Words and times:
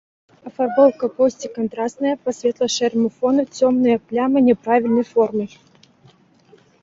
Афарбоўка 0.49 1.05
поўсці 1.17 1.47
кантрасная, 1.57 2.13
па 2.23 2.29
светла-шэраму 2.37 3.09
фону 3.19 3.43
цёмныя 3.57 3.97
плямы 4.07 4.39
няправільнай 4.49 5.05
формы. 5.11 5.45